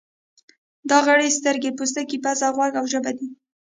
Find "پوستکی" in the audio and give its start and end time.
1.77-2.17